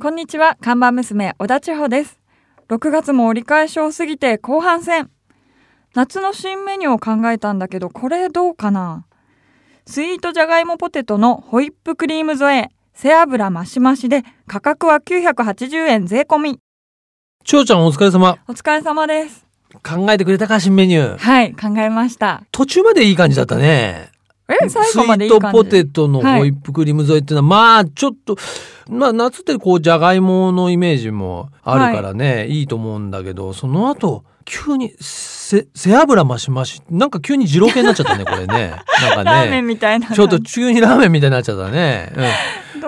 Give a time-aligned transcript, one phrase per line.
[0.00, 2.18] こんにちは、看板娘、小田千穂です。
[2.68, 5.08] 6月も折り返しを過ぎて後半戦。
[5.94, 9.06] 夏の新メニューを考えたんだけど、これどうかな？
[9.86, 16.58] スイートじゃがいもポテトのホイップクリーム添え、背脂増し増しで、価格は980円税込み。
[17.44, 18.36] ちょうちゃんお疲れ様。
[18.48, 19.46] お疲れ様です。
[19.74, 21.18] 考えてくれたか、新メニュー。
[21.18, 22.42] はい、考えました。
[22.50, 24.10] 途中までいい感じだったね。
[24.48, 25.46] え、最後までいい感じ？
[25.46, 28.36] スイートポテトのホイップクリーム添えってのは、まあ、ちょっと、
[28.88, 38.76] まあ、夏ってこう、じゃがいものイメージもあるからね、い、いと思うんだけど、その後、急に、せ、背脂増し増し、なんか急に二郎系になっちゃったね、 これね。
[39.00, 39.74] なんかラーメンね。
[39.74, 40.08] みたいな。
[40.08, 42.12] ちょっと急にラーメンみたいになっちゃったね。
[42.14, 42.22] うん。
[42.22, 42.32] ね、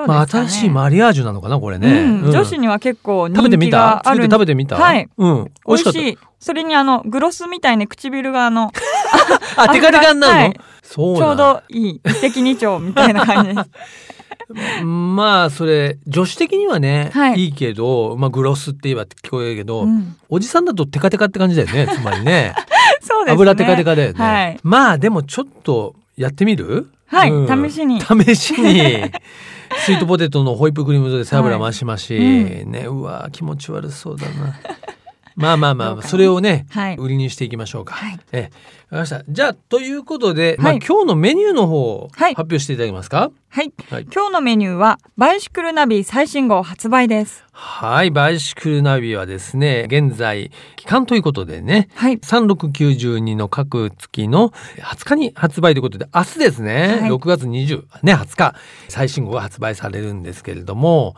[0.06, 1.88] まあ、新しいマリアージュなのかな、これね。
[1.88, 4.02] うんうん女子には結構人気食べてみた？
[4.04, 4.76] 作って食べてみた？
[4.76, 5.08] はい。
[5.16, 5.44] うん。
[5.44, 6.28] 美美味味しかった。
[6.38, 8.72] それにあの、グロスみたいに唇があの、
[9.56, 12.00] あ、テカテカになるの、はいそうちょうどいい。
[12.04, 13.68] 一石二鳥みたいな感じです。
[14.84, 22.52] まあ、それ、女子的にはね、はいいいけど、まあ、グロスって言えば聞こえるけど、うんおじさんだとテカテカって感じだよね、つまりね。
[23.00, 23.32] そうですね。
[23.34, 24.18] 油テカテカだよね。
[24.18, 24.58] はい。
[24.62, 26.90] まあ、でもちょっとやってみる？
[27.06, 29.04] はいうん試しに試しに。
[29.78, 34.56] スイートポテトのホイップクリームで背脂増し増し、はいね、うわ気持ち悪そうだな。
[35.36, 37.94] まあまあまあ、それをね、はい売りにしていきましょうか。
[37.94, 38.50] はいええ、わか
[38.92, 39.22] りました。
[39.28, 43.30] じゃあ、ということで、まあはい今日のメニューの方をはい発表していただけますか？
[43.48, 43.72] はい。
[43.90, 47.44] はい今日のメニューは、バイシクルナビ最新号発売です。
[47.52, 52.18] はい、バイシクルナビはですね、現在、期間ということでね、はい。
[52.18, 58.54] 3692の各月の20日に発売ということで、明日ですね、はい6月20、ね、20日、
[58.88, 61.14] 最新号が発売されるんですけれども、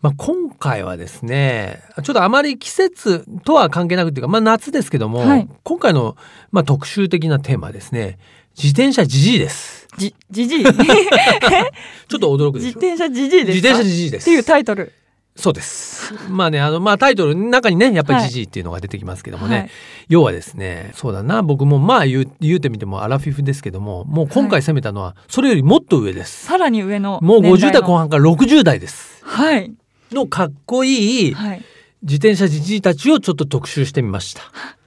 [0.00, 6.16] まあ、今回はですね、ちょっとあまり季節とは関係なくっていうか、まあ、夏ですけども、はい今回の、
[6.52, 8.18] まあ、特集的なテーマはですね、
[8.56, 9.88] 自転車じじいです。
[9.98, 10.62] じ、じじい？
[10.64, 12.78] ちょっと驚くでしょ？
[12.78, 13.68] 自転車じじいですか？
[13.68, 14.92] 自転車じじいですっていうタイトル。
[15.34, 16.12] そうです。
[16.28, 19.70] まあね、あの、まあタイトルの中にね、やっぱりはいジジイっていうのが出てきますけどもね、はい
[20.08, 26.46] 要はですね、そうだな、僕もまあ言う、言うてみてもアラフィフですけども、もう今回攻めたのは、それよりもっと上です。
[26.46, 27.72] さらに上のもう50年代の。
[27.80, 29.24] 代後半から60代です。
[29.24, 29.72] はい。
[30.12, 31.62] のかっこいいはい。
[32.02, 34.42] 自転車ジジイたちをちょっと特集してみました。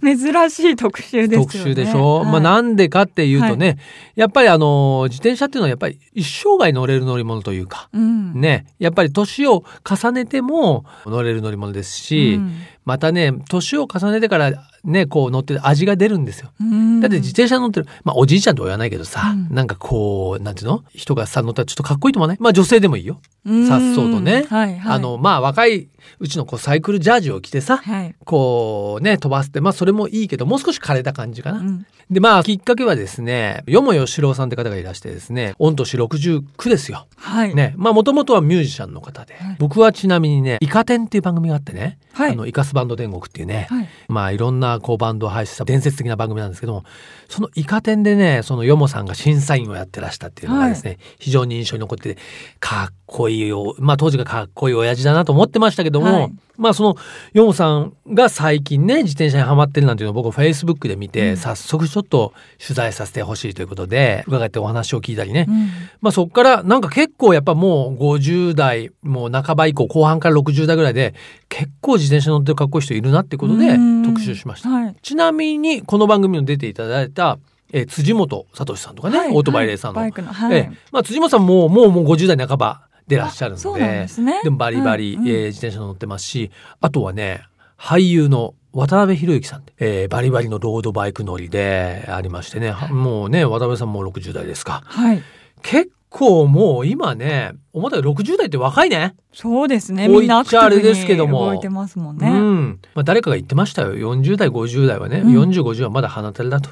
[0.00, 1.44] ね珍しい特集ですよね。
[1.44, 3.78] 特集でしょ、はいまあなんでかっていうとね、
[4.14, 8.40] やっぱりあの、自転車っていうのはやっぱり一生涯乗れる乗り物というか、うん。
[8.40, 12.52] ね、やっぱり年を重ねても乗れる乗り物ですし、うん
[12.86, 14.52] またね、年を重ねてから
[14.86, 16.50] ね、こう乗ってる味が出るんですよ。
[16.60, 20.84] うんだって自転車乗ってる、まあおじいちゃんとは言わないけどさ、うんなんかこう、なんていうの？
[20.94, 22.36] 人がさ乗ったらちょっとかっこいいと思わない？
[22.40, 23.20] まあ女性でもいいよ。
[23.44, 24.96] うんさっそうとねはいはい。
[24.96, 25.88] あの、まあ若い
[26.20, 28.14] うちのこうサイクルジャージを着てさ、はい。
[28.24, 31.58] こうね、飛ばすって、まあそれもいいけど、もう少し枯れた感じかな。
[31.58, 37.08] うんで、まあきっかけはですね、よもよしろうさんって方がいらしてですね、御年69ですよ。
[37.16, 37.52] はい。
[37.52, 43.88] ね、まあもともとはミュージシャンの方で、はい僕はちなみにね、イカ天っていう番組があってね、はいあの、イカスバンド天国っていうね、はい。
[44.06, 46.84] まあいろんなこうバンドを配信した伝説的な番組なんですけども、
[47.28, 52.20] そのイカ天でね、そのヨモさんが審査員をやってらしたっていうのがですね、非常に印象に残ってて、
[52.60, 56.32] かっこいいよ、まあ当時がかっこいい親父だなと思ってましたけども、はい。
[56.56, 56.96] まあその
[57.34, 61.36] ヨモさんが最近ね、自転車にハマってるなんていうのを僕フェイスブックで見て、うん。
[61.36, 65.68] 早速ちょっと取材させてほしいということで、伺ってお話を聞いたりね、うん。
[66.00, 71.14] まあそっからなんか結構やっぱもう50代もう半ば以降後半から60代ぐらいで
[71.48, 74.68] 結構自転車乗ってるかっこいい人いるなってことでうん特集しました。
[74.70, 74.96] はい。
[75.02, 77.38] ちなみにこの番組に出ていただいた、
[77.72, 79.96] えー辻本聡さんとかね、はいオートバイレーサーの。
[79.96, 80.32] バイクの。
[80.32, 80.56] はい。
[80.56, 86.50] えーまあ、辻本さんももうもう50代半ばでらっしゃるのでですねもバリバリ、えー自転車乗ってますし
[86.80, 87.44] あとはね
[87.78, 94.82] 俳優の渡辺裕之さんえーバリバリのロードバイク乗りでありましてね、もうね渡辺さんも60代ですか。
[94.84, 95.22] はい。
[95.62, 99.14] 結構もう今ね思ったより60代って若いね。
[99.34, 100.08] そうですね。
[100.08, 100.76] みんなアクティブ
[101.24, 102.30] に動いてますもんうね。
[102.30, 102.78] ん。
[102.94, 103.94] まあ、誰かが言ってましたよ。
[103.94, 106.70] 40代、50代はね、うん40、50はまだ鼻たれだと。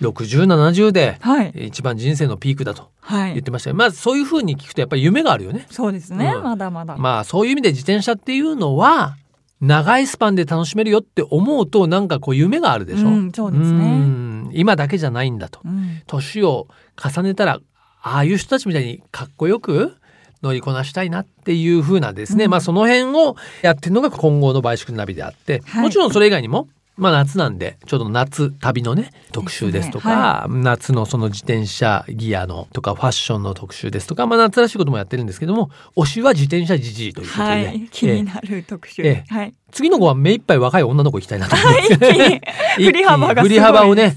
[0.00, 1.52] 60、70ではい。
[1.68, 3.30] 一番人生のピークだとはい。
[3.32, 3.76] 言ってましたよ。
[3.76, 5.66] まあそういうふうに聞くとやっぱり夢があるよね。
[5.70, 6.32] そうですね。
[6.34, 6.96] うんまだまだ。
[6.96, 9.16] まあそういう意味で自転車っていうのは
[9.60, 13.08] 長いスパンで楽しめるよって思うとなんかこう夢があるでしょ。
[13.08, 15.60] うんそうですねうん今だけじゃないんだと。
[15.64, 16.68] うん年を
[17.02, 17.60] 重ねたら
[18.06, 19.96] ああいう人たちみたいにかっこよく
[20.40, 22.50] 乗りこなしたいなっていう風なですね、うん。
[22.52, 25.82] まあその辺をやってるのが今後のバイシクルナビであって、はい。
[25.82, 37.88] もちろんそれ以外にもまあ夏なんでちょっと夏旅のね特集ですとかです夏のその自転車ギアのとかファッションの特集ですとかまあ夏らしいこともやってるんですけども推しは自転車じじいということで、はい。
[37.90, 38.12] 気え。
[38.12, 39.02] えになる特集。
[39.02, 39.34] ええ。
[39.34, 39.54] はい。
[39.72, 42.40] 次の子は目いっぱい若い女の子行きたいなと思って、
[42.76, 43.48] 振り幅がすごいですね。
[43.48, 44.16] 振り幅をね、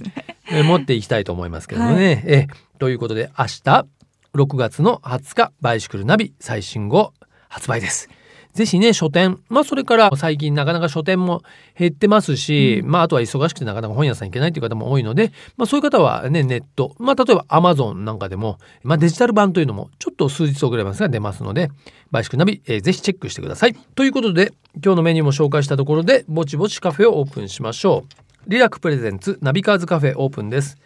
[0.51, 2.23] え持っていきたいと思いますけどもね。
[2.25, 2.47] え
[2.79, 3.85] ということで明日
[4.33, 7.13] 6月の20日バイシクルナビ最新号
[7.47, 8.09] 発売です。
[8.53, 11.43] ぜひね書店まあそれから最近なかなか書店も
[11.77, 21.69] 減ってますし、まああとは忙しくてなかなか本屋さん行けないという方も多いので、まあそういう方はねネットまあ例えば Amazon なんかでも、まあ、デジタル版というのもちょっと数日遅れますが出ますので
[22.11, 23.75] バイシクルナビ、えーぜひチェックしてください。
[23.95, 24.51] ということで
[24.83, 28.28] 今日のメニューも紹介したところでぼちぼちカフェをオープンしましょう。
[28.47, 30.77] リラクプレゼンツナビカーズカフェオープンです。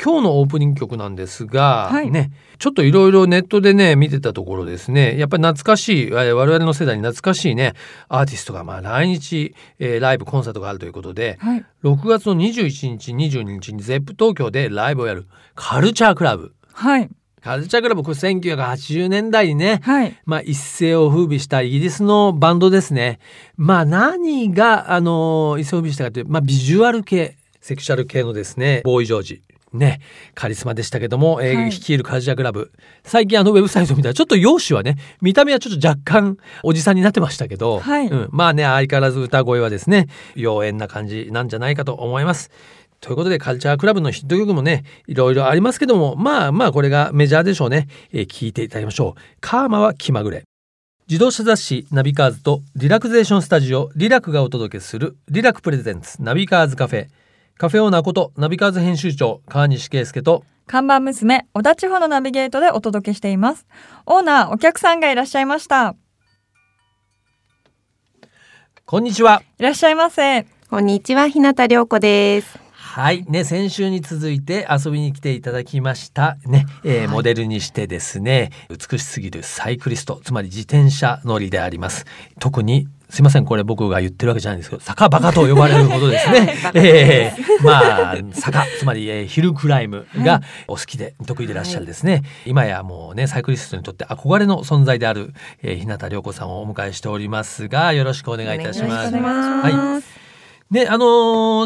[0.00, 7.74] 今日のオープニング曲なんですが、はいねちょっといろいろネットでね見てたところですねやっぱり懐かしいえー我々の世代に懐かしいね
[8.08, 11.66] アーティストがまあ来日、えーライブコンサートがあるということではい。
[11.82, 17.10] 6月の21日22日に ZEP 東京でライブをやるカルチャークラブはい。
[17.42, 20.16] カルチャークラブこれ1980年代にねはい。
[20.24, 23.18] まあ一世を風靡したイギリスのバンドですね。
[23.56, 29.42] まあ何があの一世を風靡したかというまあビジュアル系セクシャル系のですねボーイジョージ。
[29.72, 30.00] ね、
[30.34, 32.72] カリスマでしたけども、えーはい率いるカルチャークラブ
[33.04, 42.50] 最近あのウェブサイト見たらちょっと容姿はね見た目はちょっと若干おじさんになってましたけど、はいうん、まあね相変わらず歌声はですね妖艶な感じなんじゃないかと思います。
[43.02, 50.44] ということでカルチャークラブのヒット曲もねいろいろありますけどもまあまあこれがメジャーでしょうね、えー聞いていただきましょうカーマは気まぐれ
[51.08, 57.08] 自動車雑誌ナビカーズとリラクゼーションスタジオリラクがお届けするリラクプレゼンツナビカーズカフェ
[57.58, 63.66] カフェオーナーことナビカーズ編集長川西圭介と看板娘、小田地方のナビゲートでお届けしています。
[64.06, 65.96] オーナー、お客さんがいらっしゃいました。
[68.86, 70.46] こんにちはいらっしゃいませ。
[70.70, 72.61] こんにちは、日向涼子です。
[72.92, 73.24] はい。
[73.26, 76.36] ね先週に続いて遊びに来ていただきました。
[76.44, 82.04] ね、えーモデルにしてですね美しすぎるサイクリストつまり自転車乗りであります。
[82.38, 86.54] 特にすいませんこれ僕が言ってるわけじゃないんですけど坂バカと呼ばれるほどですね。
[86.74, 99.08] えーまあ坂つまり、えーヒルクライムがお好きで得意でいらっしゃるですね、今やもうねサイクリストにとって憧れの存在である、えー日向涼子さんをお迎えしておりますがよろしくお願いいたします。
[99.08, 99.74] お願いします。
[99.74, 100.21] はい
[100.70, 101.04] ね、あの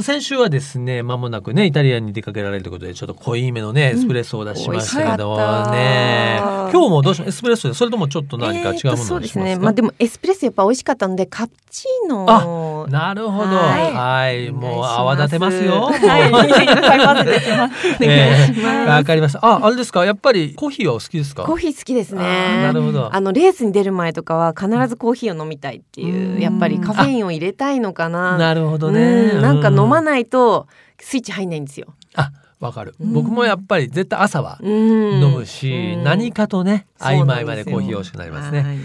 [0.00, 6.40] ー先週はですね、間もなくね、イタリアに出かけられるということで、ちょっと濃いめのね、エスプレッソを出しましたけど美味しかったね。
[6.70, 9.56] 今日もどうしエスプレッソで、それともちょっと何か違うものにしますか、そうですね。
[9.56, 12.86] まあでもエスプレッソやっぱ美味しかったのでカプチーノ。
[12.88, 13.56] なるほど。
[13.56, 14.50] はいはい。
[14.50, 15.82] もう泡立てますよ。
[15.82, 15.92] わ
[19.04, 19.38] かりました。
[19.42, 20.04] あ、あれですか？
[20.06, 21.44] やっぱりコーヒーはお好きですか？
[21.44, 22.22] コーヒー好きですあー
[22.62, 22.72] なね。
[22.72, 23.14] るほど。
[23.14, 28.38] あのレースに出る前とかは必ずコーヒーを飲みたいっていう、うんやっぱりカフェインを入れたいのかな。
[28.38, 29.00] なるほどね。
[29.34, 30.06] うんなんか飲まい。
[30.06, 30.68] ないと
[31.00, 31.88] スイッチ入んないんですよ。
[32.14, 32.30] あ、
[32.60, 32.94] わかる。
[33.00, 33.12] うん。
[33.12, 35.22] 僕もやっぱり絶対朝はうん。
[35.22, 36.04] 飲むし、うん。
[36.04, 38.50] 何かとね、曖昧までコーヒー美味しくなります。
[38.52, 38.62] ね。
[38.62, 38.76] はい。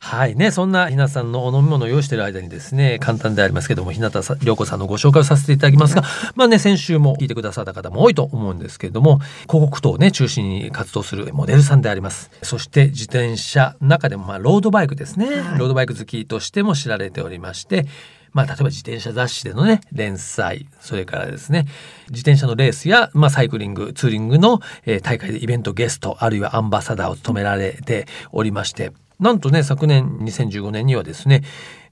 [0.00, 0.36] はい。
[0.36, 6.04] ね、そんなひなさんのお飲み物を用意している間にですね、簡単でありますけども、ひなたさ涼子さんのご紹介をさせていただきますが、
[6.36, 12.30] まあね、先週も聞いてくださった方も多いと思うんですけれども、広告等をね、中心に活動するモデルさんであります。
[12.42, 15.58] そして自転車の中でも、まあ、ロードバイクですね、はい。
[15.58, 17.86] ロードバイク好きとしても知られておりまして、
[18.32, 21.66] まあ、例えば自転車雑誌でのね、連載、それからですね、
[22.10, 31.42] 自転車のレースや、まあ、サイクリング、ツーリングの、えー大会でイベントゲスト、あるいはアンバサダーを務められておりまして、なんとね、昨年2015年にはですね、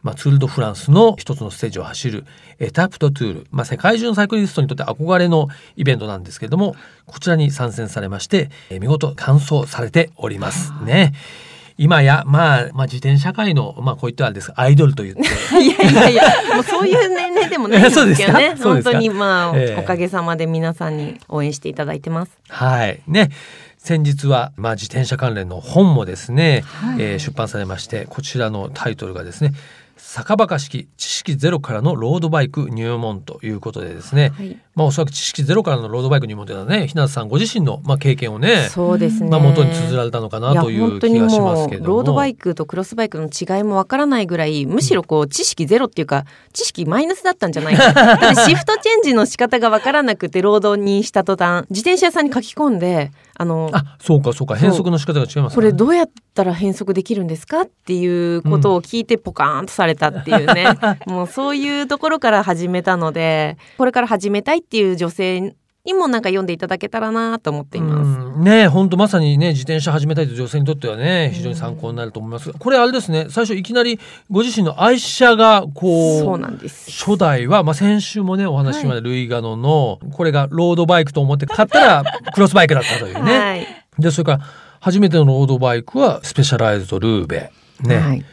[0.03, 2.25] まあ、ツール・ド・フランスの一つのステージを走る
[2.61, 11.13] エタプト・トゥール、まあ、世界中のサイクリストにとって憧れのイベントなんですけれども、こちらに参戦されまして、見事完走されておりますね。
[11.79, 15.21] 今や、まあ、まあ、自転車界の、まあ、こういったあれですがアイドルと言って、
[15.61, 16.23] いやいやいや、
[16.55, 18.55] もうそういう年齢でもないんですけどね。
[18.59, 18.93] そうですか？
[18.93, 22.33] 本当にまあ、ええおかげさまで皆さんに応援していただいてます。
[22.49, 23.01] はい。
[23.07, 23.31] ね。
[23.79, 29.53] 先日は、まあ、自転車関連の本もですね、はいえー出版されまして、こちらのタイトルがですね、
[29.97, 34.57] 酒場式知識ゼロからのロードバイク入門ということでですね、はい。
[34.77, 39.31] まあおそらく知識ゼロからのロードバイク入門というのはね、ひなたさんご自身のまあ経験をね、そうですね。
[39.31, 41.89] まあ元に綴られたのかなという気がしますけども。
[41.89, 60.67] ロードバイクとクロスバイクの違いもわからないぐらいむしろこう知識ゼロっていうか知識マイナスだったんじゃないか だってシフトチェンジの仕方がわからなくてロードにした途端自転車屋さんに書き込んであのあ、そうかそうか、変則の仕方が違いますねこれどうやったら変則できるんですかっていうことを聞いてポカーンとされたっていうね、
[61.07, 65.55] もうそういうところから始めたのでこれから始めたいっていう女性
[65.87, 68.21] にもなんか読んでいただけたらなと思っています。
[68.21, 76.91] うんね本当まさにね自転車始めたいという女性にとってはね非常に参考になると思いますがこれあれですね最初いきなりご自身の愛車がこうそうなんです。
[76.91, 82.05] 初代は、まあ、先週もねお話ししましたルイガノのこれがロードバイクと思って買ったら
[82.35, 83.39] クロスバイクだったというね。
[83.39, 83.67] はい。
[83.99, 84.41] でそれから
[84.81, 88.25] 初めてのロードバイクはスペシャライズドルーベね、はい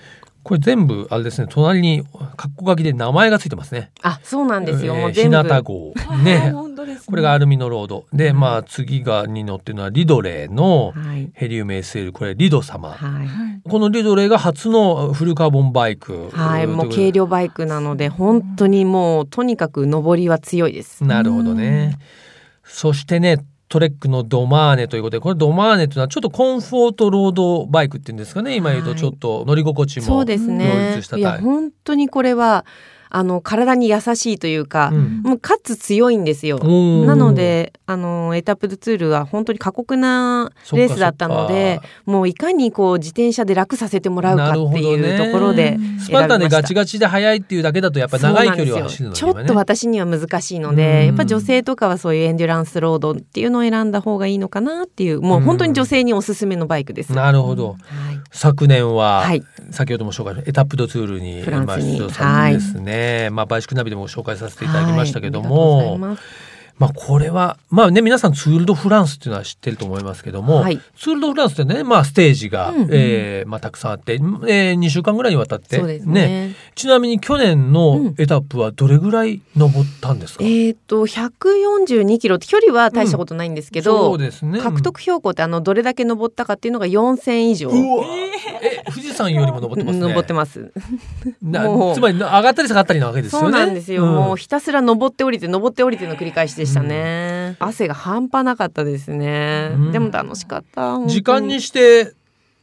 [0.43, 2.03] これ全部あれですね隣に
[2.43, 3.91] 括弧書きで名前がついてますね。
[4.01, 5.93] あそうなんですよ、えー日向号。
[6.09, 6.51] あね。
[6.51, 7.03] 本当ですね。
[7.07, 8.05] これがアルミのロード。
[8.11, 8.39] で、うん。
[8.39, 11.31] まあ次がに乗ってるのはリドレーのはい。
[11.33, 13.27] ヘリウム SL これリド様、はい。
[13.27, 13.61] はい。
[13.69, 16.29] このリドレーが初のフルカーボンバイク。
[16.31, 21.03] はい、もう軽量バイクなので本当にもうとにかく上りは強いです。
[21.03, 21.97] なるほどね。
[22.65, 28.55] そしてねトレックのドマーネということでこれドマーネというのはちょっとコンフォートロードバイクっていうんですかね。
[28.55, 30.89] 今言うとちょっと乗り心地も両ね。
[30.89, 31.17] 立した。
[31.17, 31.45] いやタイプ。
[31.45, 32.67] 本当にこれは
[33.15, 35.21] あの体に優しいというか、うん。
[35.21, 36.57] もうかつ強いんですよ。
[36.57, 49.43] なのであのエタップドツールは本当に過酷なレースだったのでもういかにこう自転車で楽させてもらうかっていうところでうんスパルタンでガチガチで速いっていうだけだとやっぱ長い距離を走るのそうなんですよ。
[49.43, 50.75] ちょっと私には難しいのうん。
[50.75, 57.13] でやっぱ女性とかはそういうエンデュランスロードっていうのを選んだ方がいいのかなっていうもう本当に女性におすすめのバイクです。
[57.13, 57.73] なるほど。
[57.73, 58.23] はい。
[58.31, 59.43] 昨年は、はい。
[59.71, 65.97] 先ほども紹介したエタップドツールに出場されてですね、まあバイシクナビでも紹介させていただきましたけども、
[66.79, 70.79] まあこれはまあね皆さんツール・ド・フランスっていうのは知ってると思いますけども、はい。
[70.97, 76.55] ツール・ド・フランスってねまあステージが、うんえーまあたくさんあって、えー、2週間ぐらいにわたってそうですね。
[76.75, 84.59] ちなみに去年のエタップはどれぐらい登ったんですか、えっ、と142キロって距離は大したことないんですけど、そうですね。
[84.59, 87.69] 獲得標高ってあのどれだけ登ったかっていうのが4000以上。
[87.69, 88.05] うわ
[88.61, 90.01] え富士山よりも登ってますね。
[90.01, 90.71] 登ってます。
[91.41, 91.95] なもう。
[91.95, 93.45] つまり上がったり下がったりなわけですよね。
[93.45, 94.13] そうなんですよ、ん。
[94.13, 99.91] もうひたすら登って降りて登って降りての繰り返しでしたね、汗が半端なかったですね、うん。
[99.91, 102.13] でも楽しかった時間にして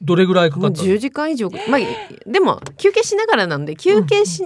[0.02, 1.80] どれぐらいかもうかったの？10時間以上まあ
[2.26, 4.44] でも休憩しながらなんで休憩し、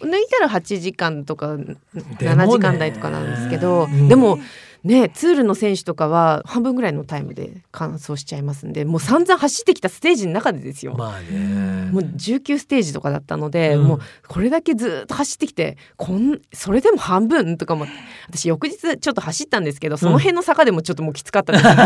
[0.00, 1.78] 抜いたら8時間とかでもね。
[2.20, 4.08] 7時間台とかなんですけどうん。
[4.08, 4.38] でも
[4.86, 10.94] ねツールの選手とかは半分ぐらいのタイムで完走しちゃいますんでもう散々走ってきたステージの中でですよ。
[10.96, 11.90] まあね。
[11.92, 13.84] もう19ステージとかだったので、うん。
[13.84, 17.86] もうこれだけずっと走ってきてこんそれでも半分とかも
[18.28, 21.76] 私翌日ちょっと走ったんですけどその辺の坂でもちょっともうきつかったです、ね。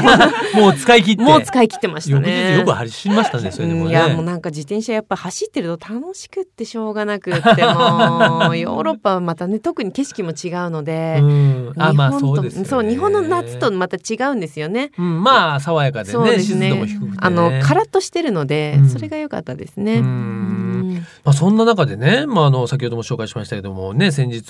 [0.61, 1.23] もう使い切って。
[1.23, 2.53] もう使い切ってました翌ね。
[2.53, 3.85] 日よく走りましたねそれでもね。
[3.87, 11.73] うんいやもうなんか自転車やっぱ走ってると楽しくってしょうがなくってもうヨーロッパはまたね特に景色も違うので、うん。
[11.77, 12.69] あまあそうですよね。
[12.69, 14.91] そう日本の夏とまた違うんですよね。
[14.99, 16.69] うんまあ爽やかでねですね。
[16.69, 17.17] 湿度も低くてね。
[17.19, 18.89] あのカラッとしてるので、うん。
[18.89, 20.03] それが良かったですね。
[20.03, 24.43] まあそんな中でねまああの先ほども紹介しましたけどもね先日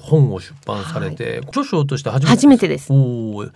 [0.00, 2.92] 本を出版されて著書として初めて初めてです。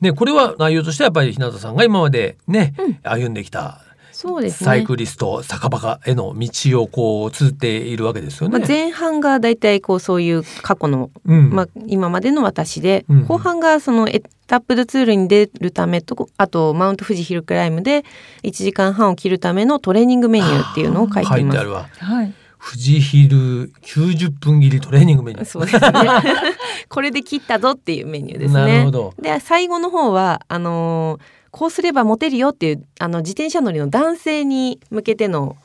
[0.00, 2.98] ねこれは内容としてはやっぱり日向さんが今までねうん。
[3.02, 3.80] 歩んできた
[4.20, 4.66] そうですね。
[4.66, 8.58] サイクリスト酒場への道をこう綴っているわけですよね。
[8.58, 18.04] まあ、前半がだいたいこうそういう過去の、うんまあ、今までの私で、うん後半がそのエタップドツールに出るためとあとマウント富士ヒルクライムで
[18.42, 21.40] 1時間半を切るためのトレーニングメニューっていうのを書いています。
[21.40, 21.88] 書いてあるわ。
[21.98, 22.34] はい。
[22.62, 25.44] 富士ヒル90分切りトレーニングメニュー。
[25.46, 25.90] そうですね。
[26.90, 28.60] これで切ったぞっていうメニューですね。
[28.60, 29.14] なるほど。
[29.18, 35.56] で最後の方はあのーこうすればモテるよっていうあの自転車乗りの男性に向けての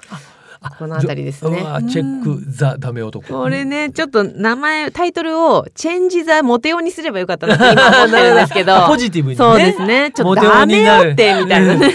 [0.61, 1.59] あこの辺りですね。
[1.89, 3.27] チェックザダメ男。
[3.27, 8.87] これねちょっと名前タイトルを「チェンジ・ザ・モテオ」にすればよかったなって今思ってるんですけど。
[8.87, 9.45] ポジティブにね。
[9.45, 10.11] そうですね。
[10.11, 11.93] ちょっとダメよってみたいなね、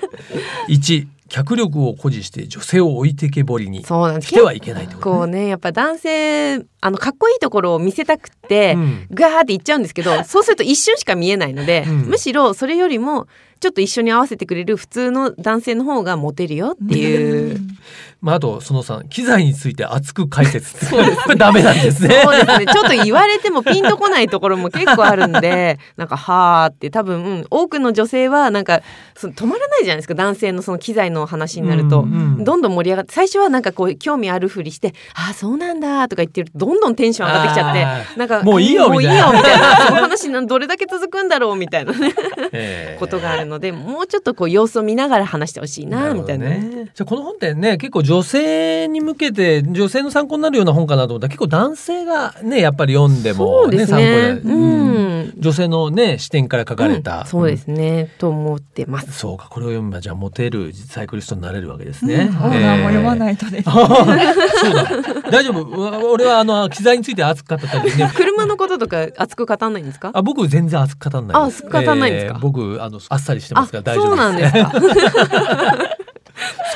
[0.68, 4.28] 1脚力を誇示して女性を置いてけぼりにそうなんです。
[4.28, 5.16] してはいけないってことね。
[5.18, 9.06] こうねやっぱ男性あのかっこいいところを見せたくって、うん。
[9.10, 11.96] ガーっていっちゃうんですけどそうすると一瞬しか見えないので、うん。
[12.06, 13.26] むしろそれよりも
[13.60, 17.58] ちょっと一緒に合わせてくれる普通の男性の方がモテるよっていう。
[18.20, 20.86] まああとその3機材について熱く解説。
[20.86, 21.22] そうです。
[21.24, 22.22] これダメなんですね。
[22.24, 22.66] そうですね。
[22.66, 28.80] ちょっと言われてもピンとこないところも結構あるんで、 なんか、はーって多分、うん多くの女性はなんか、
[29.16, 30.14] その止まらないじゃないですか。
[30.14, 32.00] 男性のその機材の話になると。
[32.00, 42.14] うんうんどんどん盛り上がって、最初はなんかこう、興味あるふりして、ああ、そうなんだとか言ってると、どんどんテンション上がってきちゃってあ、なんか、もういいよみたいなよみたいな、その話などれだけ続くんだろうみたいなね、
[42.52, 46.48] ええことがあるので、もうちょっとこう、様子を見ながら話してほしいな、みたいな。
[46.48, 46.90] ね。
[46.94, 54.40] じゃあこの本ってね結構女性に向けて女性の参考になるような本かなと思ったら結構男性がねやっぱり読んでもそうです参ね。
[54.42, 55.32] 考になるうん。
[55.38, 59.12] 女性のね視点から書かれた、うんそうですね、と思ってます。
[59.12, 62.30] そうかこれを読めばじゃあモテるサイクリストになれるわけですね。
[62.40, 63.70] ああ、もう読まないとです。
[63.70, 66.10] そうだ大丈夫？
[66.12, 70.10] 俺はあの機材について熱く語ったりね 車のこととか熱く語らないんですか？
[70.14, 72.38] あ僕全然熱く語んないあ熱く語んないんですか？
[72.40, 74.72] 僕あのあっさりしてますから大丈夫そうなんですか。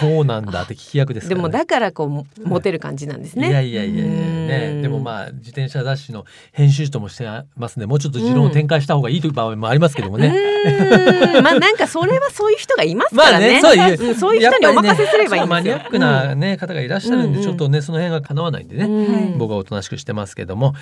[0.00, 3.49] そうなんだって聞き役ですから、ね、でもだからこうもモテる感じなんですね。
[3.49, 4.83] いやいやいやいやね。
[4.83, 11.42] でもまあ自転車雑誌の編集ともしてますねもうちょっと持論を展開した方がいいという場合もありますけどもね、うん。
[11.45, 13.61] まあなんかそれはそういう人がいますからね。
[13.62, 15.47] まあねそういううんそういう人にお任せすればいいんですよ。
[15.47, 17.45] ねマニアックなね、方がいらっしゃるんで、うん。
[17.45, 20.75] ちょっとねその辺が叶わないんでね、うん僕はおとなしくしてますけども。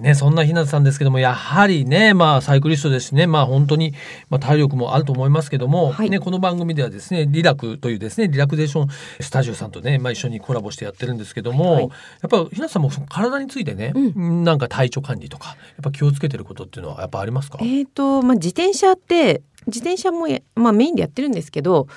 [0.00, 3.94] ねそんな日向さんですけどもやはりねまあサイクリストですしねまあ本当に、
[4.28, 6.10] まあ、体力もあると思いますけども、はい。
[6.10, 8.88] ねこの番組ではですねリラクというですねリラクゼーション
[9.20, 11.82] スタジオさんとね、まあ、一緒にコラボしてやってるんですけども、はい。
[11.82, 11.90] やっ
[12.28, 21.88] ぱ日向さんも体についてね、なんか体調管理とかやっぱ気をつけてることっていうのはやっぱありますか、えっ、とまあ自転車って自転車もやまあメインでやってるんですけど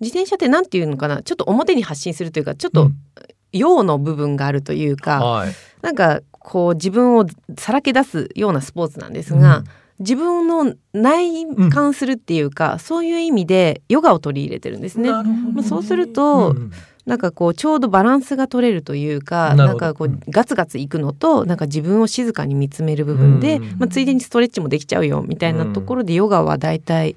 [0.00, 2.96] 自転車ってなんていうのかなちょっと表に発信するというかちょっとうん。
[3.52, 5.52] 陽の部分があるというか、はい。
[5.80, 7.26] なんかこう自分を
[7.58, 9.64] さらけ出すようなスポーツなんですが、うん
[9.98, 15.10] 自分の内観するっていうか、そういう意味でヨガを取り入れてるんですね。
[15.66, 16.72] そうすると、うん
[17.06, 27.14] なんかこうちょうどバランスが取れるというかなんかこうガツガツいくのとなんか自分を静かに見つめる部分で、うんまあ、ついでにストレッチもできちゃうよみたいなところでヨガはだいたい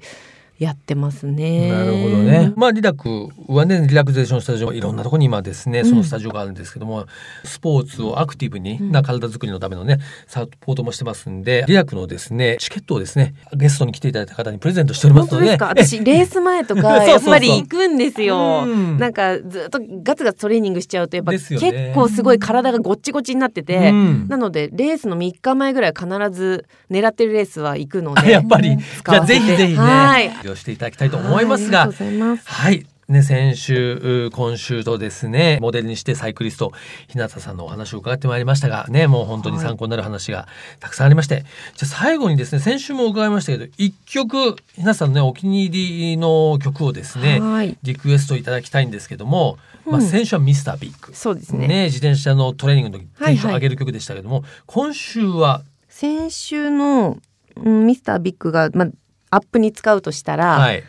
[0.60, 1.70] やってますね。
[1.70, 2.52] なるほどね。
[2.54, 7.06] まあリラクはねリラクゼーションスタジオいろんなところに今ですねそのスタジオがあるんですけども、
[7.44, 8.92] スポーツをアクティブにうん。
[8.92, 15.56] な体作りのためのねサポートもしてますんでリラクのですねチケットをですねゲストに来ていただいた方にプレゼントしておりますので。
[15.56, 16.00] 本当ですか？
[16.00, 18.64] 私レース前とか やっぱり行くんですよ。
[18.66, 18.98] うん。
[18.98, 21.56] なんかずっとガツガツトレーニングしちゃうとやっぱ結
[21.94, 24.28] 構すごい体がごっちごちになってて、うん。
[24.28, 28.76] なのでレースの3日前ぐらいは必ず狙ってるレースは行くのあでやっぱり。
[28.76, 29.78] じゃあぜひぜひね。
[29.78, 31.80] はいしていただきたいと思いますが。
[31.80, 32.48] はいありがとうございます。
[32.48, 32.86] はい。
[33.10, 36.72] ね、先週、う今週とですね、モデルにしてサイクリスト、
[37.08, 40.46] 日向さんのお話を伺ってまいりましたが、ね、もう本当に参考になる話が
[40.78, 47.76] たくさんありまして、じゃあ最後にですね、先週も伺いましたけど、一曲、日向さんのね、お気に入りの曲をですね、はい。
[47.82, 51.12] リクエストいただきたいんですけども、まあうん先週はミスタービッグ。
[51.12, 51.66] そうですね。
[51.66, 53.34] ね、自転車のトレーニングの時はいはい。
[53.34, 57.18] テンション上げる曲でしたけども、今週は、先週の、
[57.56, 58.88] うん、ミスタービッグが、まあ、
[59.30, 60.82] アップに使うとしたら、はい。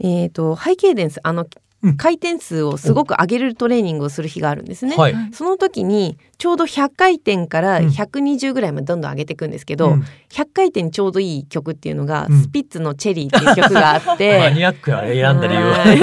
[0.00, 1.42] えっ、とハイケイデンスあの、
[1.82, 4.96] うん回転数をすごく上げるトレーニングをする日があるんですね。
[4.96, 5.14] はい。
[5.32, 14.50] その時にちょうど100回転からうん120ぐらいまでどんどん上げていくんですけど、うん100回転にちょうどいい曲っていうのが、うんスピッツの「チェリー」っていう曲があっマて。
[14.58, 15.78] ニアックな選んだ理由は。
[15.78, 16.00] はいい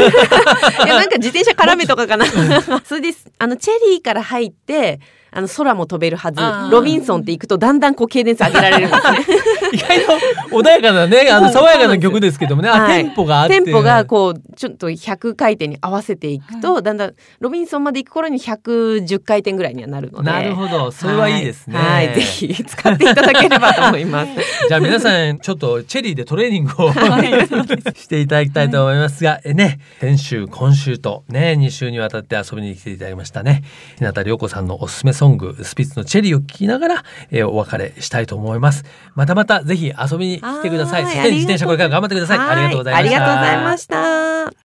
[0.87, 2.25] やなんか自転車絡めとかかな。
[2.85, 5.01] それですあのチェリーから入って
[5.35, 6.41] あの空も飛べるはず。
[6.71, 9.19] ロビンソンって行くとだんだんこうケイデンス上げられるんですね。
[9.74, 10.00] 意外
[10.50, 13.03] と穏やかなね、あの爽やかな曲ですけどもね、あはい。
[13.03, 13.61] テンポがあって。
[13.61, 20.31] テンポがこうちょっと100回転に合わせていくと、だんだんロビンソンまで行く頃に110回転ぐらいにはなるので。
[20.31, 21.77] なるほど、それはいいですね。
[21.77, 24.31] はい、はいぜひ使っていただければと思います。
[24.67, 26.93] じゃあ皆さん、ちょっとチェリーでトレーニングを
[27.93, 33.63] していただきたいと思いますが、えね、先週、今週とね、2週にわたって遊びに来ていただきましたね。
[34.00, 38.83] 日向涼子さんのおすすめソング、スピッツのチェリーを聴きながら、えーお別れしたいと思います。
[39.16, 41.05] またまたぜひ遊びに来てください。
[41.05, 42.40] 自転車これから頑張ってください。
[42.40, 43.00] ありがとうございました。
[43.00, 44.66] はありがとうございました。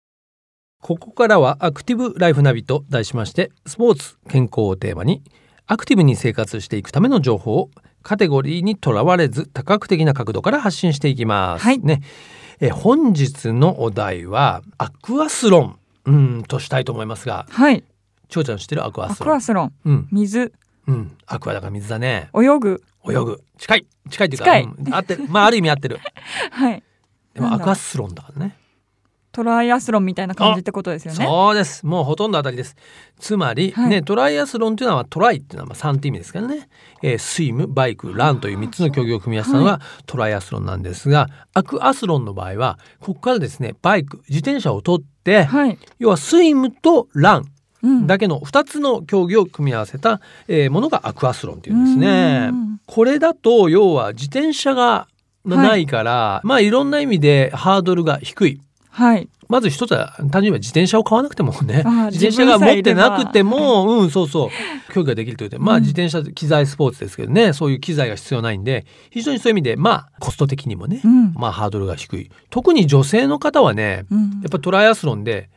[0.82, 5.22] ここからはアクティブライフナビと題しましてスポーツ健康をテーマに
[5.66, 7.70] アクティブに生活していくための情報を
[8.02, 11.64] カテゴリーにとらわれず多角的な角度から発信していきます。
[11.64, 12.02] はいね、
[12.60, 17.84] え本日のお題はアクアスロンうんとしたいと思いますが、はい。
[18.30, 18.84] ちょうちゃん知ってる？
[18.84, 19.28] アクアアスロン。
[19.28, 20.52] クアスロン、うん水、
[20.86, 22.30] うんアクアだから水だね。
[22.34, 22.82] 泳ぐ。
[23.08, 25.98] 泳ぐ近い近いっていうか近いうん合ってるまあある意味合ってる。
[26.52, 26.82] はい。
[27.34, 28.56] でもアクアスロンだからね。
[29.32, 31.24] トライアスロンみたいな感じってことですよね。
[31.24, 31.86] そうです。
[31.86, 32.74] もうほとんど当たりです。
[33.20, 36.68] つまり、はいね、トライアスロンというのはトライっていうのはまあ3って意味ですからね、
[37.02, 45.78] えースイム、バイク、ランという3つの競技を組み合わせたのがトライアスロンなんですが、アクアスロンの場合は、ここからですね、バイク、自転車を取って、はい。
[46.00, 47.44] 要はスイムとランうん。
[48.06, 52.80] だけの2つの競技を組み合わせた、えーものがアクアスロンっていうんですねうん。
[52.86, 55.08] これだと、要は自転車が
[55.44, 58.60] ないから、まあいろんな意味でハードルが低い。
[58.90, 59.28] はい。
[59.48, 71.32] まず一つは単純に自転車を買わなくてもね自転車が持ってなくてもうんそうそう競技ができるという点まあうん自転車機材スポーツですけどねそういう機材が必要ないんで非常にそういう意味でまあコスト的にもね、うん。
[71.34, 75.50] まあハードルが低い特に女性の方はねうんやっぱトライアスロンで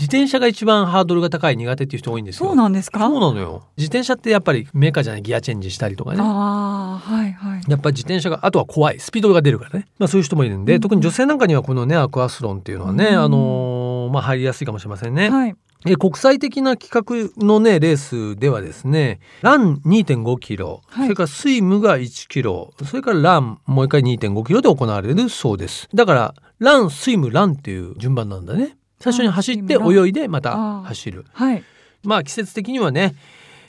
[0.00, 2.46] 自転車が一番ハードルが高い苦手っていう人多いんですよ。
[2.46, 3.00] そうなんですか？
[3.00, 3.64] そうなのよ。
[3.76, 6.18] 自転車ってやっぱりメーカーじゃないギアチェンジしたりとかね。
[6.22, 7.62] ああ、はいはい。
[7.68, 8.98] やっぱり自転車があとは怖い。
[8.98, 15.28] スピードが出るからね、まあ、そういう人もいるんで、うん特に女性なんかにはこのねアクアスロンっていうのはね、うんあのーまあ入りやすいかもしれませんね。
[15.28, 15.54] はい。
[15.86, 21.06] え国際的な企画のねレースではですねラン2.5キロ、はい。
[21.06, 25.88] それからスイムが1キロそれからランもう一回2.5キロで行われるそうです。
[25.94, 31.24] だからランスイムランっていう順番なんだね最初に走って泳いでまた走る。
[31.32, 31.64] はい。
[32.04, 33.14] まあ季節的にはね、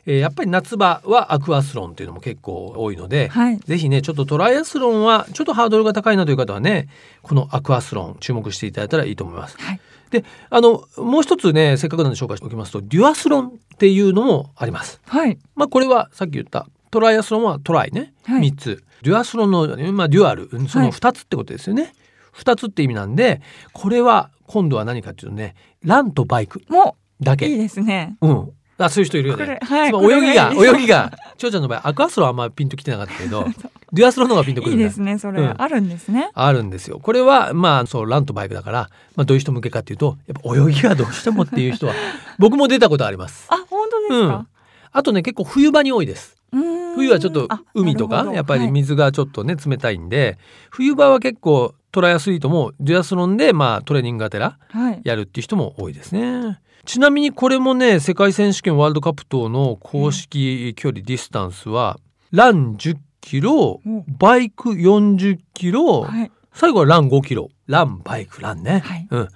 [0.06, 3.58] えーやっぱり夏場はアクアスロンっていうのも結構多いので、はい。
[3.60, 6.88] ぜひねちょっとトライアスロンはちょっとハードルが高いなという方はね
[7.22, 9.58] このアクアスロン注目していただいたらいいと思います。
[9.60, 9.80] はい。
[10.10, 15.00] であのもう一つねせっかくなんで紹介しておきますとデュアスロンっていうのもあります。
[15.06, 15.38] はい。
[15.56, 18.50] まあこれはさっき言ったトライアスロンはトライね、はい。
[18.50, 18.84] 3つ。
[19.04, 20.50] デュアスロンの、まあ、デュアル。
[20.52, 21.94] うんその2つってことですよね、
[22.36, 23.42] 2つって意味なんで
[23.72, 27.48] これは今度は何かっていうとねランとバイクもだけ。
[27.48, 28.18] ういいですね。
[28.20, 28.52] うん。
[28.78, 33.46] あそういう人いるよね、はい泳ぎが泳ぎが長ちゃんの場合アクアスロンはあんまピンときてなかったけど
[33.94, 35.54] デュアスロンの方がピンとくるいいですねそれ、うん。
[35.56, 36.32] あるんですね。
[36.34, 37.00] あるんですよ。
[37.00, 41.94] これはまあそうランとバイクだから、まあ、どういう人向けかっていうとやっぱ泳ぎがどうしてもっていう人は
[42.40, 43.46] 僕も出たことあります。
[43.50, 44.48] あ本当ですか、
[44.92, 46.41] あとね結構冬場に多いです。
[46.52, 48.72] 冬はちょっとあ海とかやっぱりはい。
[48.72, 50.38] 水がちょっとね冷たいんで
[50.70, 55.02] 冬場は結構トライアスリートもデュアスロンでまあトレーニングがてらはい。
[55.04, 56.60] やるっていう人も多いですね。
[56.86, 62.00] ちなみにこれもね世界選手権ワールドカップ等の公式距離ディスタンスは
[62.32, 66.32] ラン10キロおバイク40キロ、はい。
[66.54, 67.50] 最後はラン5キロ。
[67.68, 69.08] ランバイクランね、はい。
[69.10, 69.28] うん。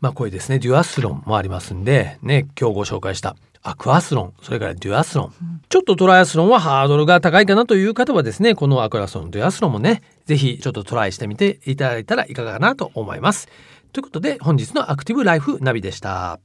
[0.00, 0.58] まあこれですね。
[0.58, 3.34] デュアスロンもありますんでね今日ご紹介した
[3.66, 5.32] アクアスロンそれからデュアスロン、
[5.70, 13.48] ちょっとトライアスロンはハードルが高いかなという方はですねこのアクアスロンデュアスロンもねぜひちょっとトライしてみていただいたらいかがかなと思います。
[13.94, 16.40] ということで本日のアクティブライフナビでした。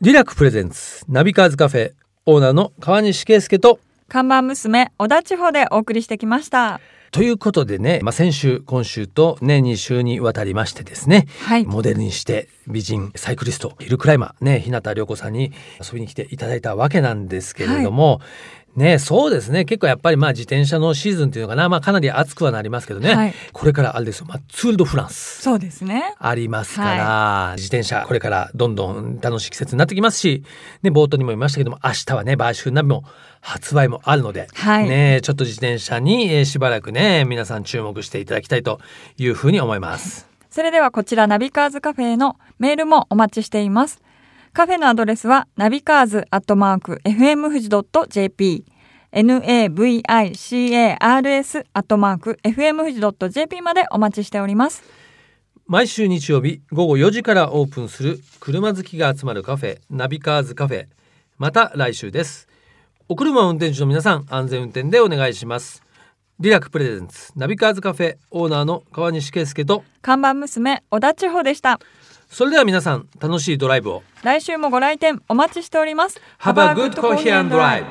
[0.00, 1.92] リラクプレゼンツナビカーズカフェ
[2.26, 6.80] オーナーの川西圭介と看板娘小田千穂でお送りしてきました。
[7.10, 11.64] ということでね、まあ、先週今週とね2週にわたりましてですねはい。
[11.64, 18.20] モデルにして美人サイクリストヒルクライマーね日向涼子さんに遊びに来ていただいたわけなんですけれども、
[18.76, 19.64] ねそうですね。
[19.64, 23.34] 結構やっぱりまあ自転車のシーズンっていうのかな、まあ、かなり暑くはなりますけどね、はい。
[23.52, 25.42] これからあれですよ、まあ、ツール・ド・フランス。
[25.42, 26.14] そうですね。
[26.18, 30.42] ありますから、自転車これからどんどん楽しい季節になってきますし、
[30.82, 33.04] ね、冒頭にも言いましたけども明日はねバーシュナビも
[33.44, 38.80] 発売もあるので、はいねちょっと自転車にえーしばらくね皆さん注目していただきたいと
[39.18, 40.26] いうふうに思います。
[40.48, 44.00] それではこちらナビカーズカフェへのメールもお待ちしています。
[44.54, 48.64] カフェのアドレスはナビカーズアットマーク FM 富士 .jp
[49.12, 50.06] navicars
[51.74, 54.82] アットマーク FM 富士 .jp までお待ちしております。
[55.66, 60.86] 毎週日曜日午後4時からオープンする車好きが集まるカフェナビカーズカフェ
[61.38, 62.48] また来週です
[63.06, 65.82] お車を運転中の皆さん安全運転でお願いします
[66.40, 71.78] リラクプレゼンツナビカーズカフェオーナーの川西圭介と看板娘小田千穂でした。
[72.28, 76.20] それでは皆さん楽しいドライブを来週もご来店お待ちしております。
[76.40, 77.84] Have a good coffee and drive